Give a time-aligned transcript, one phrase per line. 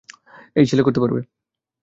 [0.55, 1.21] এই ছেলে করতে পারবে?